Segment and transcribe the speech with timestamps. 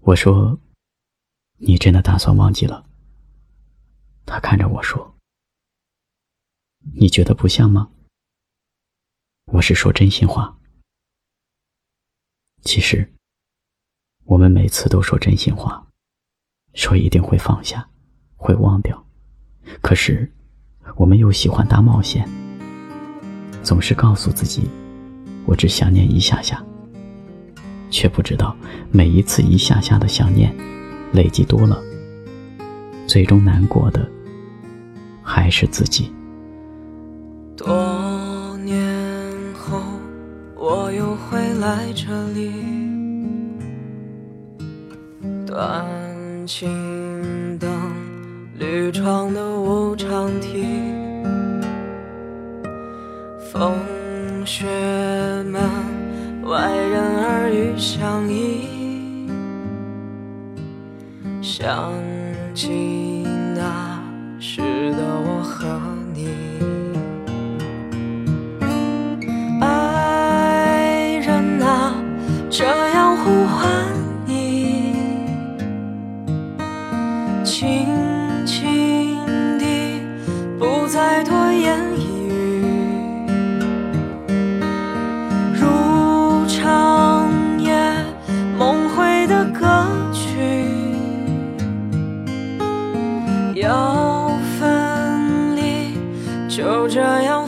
[0.00, 0.58] 我说
[1.58, 2.84] ：“你真的打算忘记了？”
[4.24, 5.16] 他看着我说
[6.94, 7.90] ：“你觉得不像吗？”
[9.52, 10.58] 我是说真心话。
[12.62, 13.12] 其实，
[14.24, 15.86] 我们每次都说真心话，
[16.74, 17.88] 说一定会放下，
[18.34, 19.06] 会忘掉。
[19.80, 20.32] 可是，
[20.96, 22.28] 我们又喜欢大冒险，
[23.62, 24.68] 总是告诉自己
[25.46, 26.64] ：“我只想念一下下。”
[27.90, 28.56] 却不知道，
[28.90, 30.54] 每一次一下下的想念，
[31.12, 31.80] 累积多了，
[33.06, 34.06] 最终难过的
[35.22, 36.12] 还是自己。
[37.56, 38.84] 多年
[39.54, 39.80] 后，
[40.54, 42.52] 我又会来这里，
[45.46, 45.86] 短
[46.46, 47.70] 青灯，
[48.58, 50.64] 绿窗的无常题，
[53.52, 53.72] 风
[54.44, 54.66] 雪
[61.58, 61.90] 想
[62.54, 63.15] 起。
[93.56, 95.98] 要分离
[96.46, 97.46] 就这样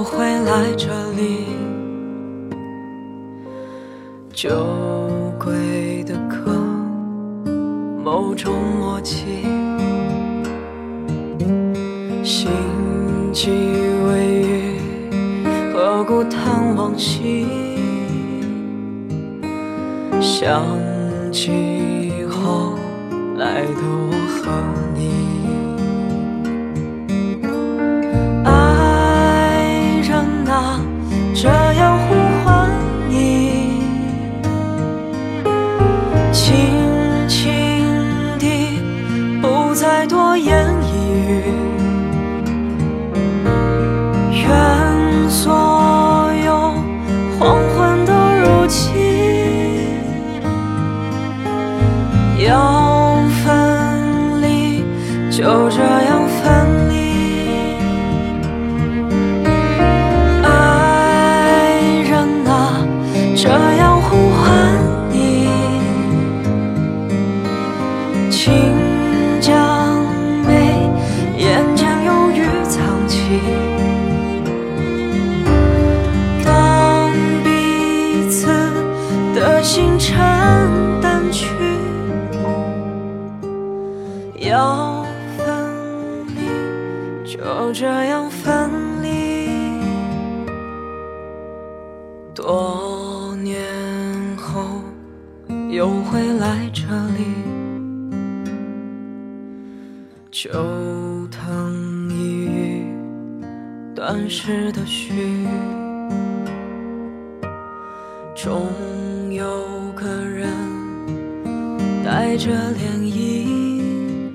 [0.00, 1.44] 我会来这里，
[4.32, 4.48] 酒
[5.38, 6.56] 鬼的歌，
[8.02, 9.42] 某种默契，
[12.24, 12.50] 心
[13.30, 13.50] 悸
[14.06, 14.80] 微雨，
[15.74, 17.46] 何故叹往昔？
[20.18, 20.64] 想
[21.30, 22.72] 起后
[23.36, 24.12] 来的我
[24.42, 24.50] 和
[24.94, 25.39] 你。
[40.42, 41.52] 言一语，
[44.32, 46.74] 愿所有
[47.38, 48.90] 黄昏都如期，
[52.46, 54.82] 要分离，
[55.30, 56.92] 就这样分离。
[60.42, 60.48] 爱
[62.08, 62.10] 人
[62.46, 62.50] 啊
[63.36, 64.42] 这样呼唤
[65.10, 65.48] 你，
[68.30, 68.50] 请
[79.70, 80.18] 的心沉
[81.00, 81.46] 淡去，
[84.40, 86.40] 要分离，
[87.24, 88.68] 就这样分
[89.00, 89.48] 离。
[92.34, 93.62] 多年
[94.36, 94.60] 后。
[95.70, 96.82] 又会来这
[97.16, 97.24] 里，
[100.32, 100.50] 旧
[101.30, 102.84] 藤一语，
[103.94, 105.46] 断时的序，
[108.34, 108.66] 终
[112.40, 114.32] 着涟漪，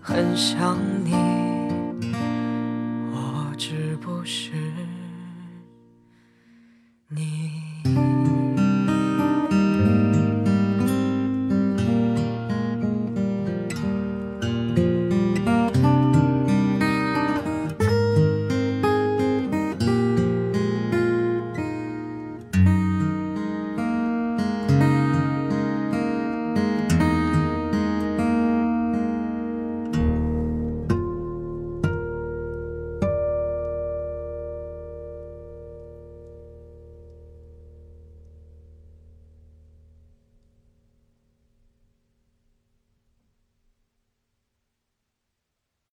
[0.00, 1.12] 很想你，
[3.12, 4.87] 我知不是。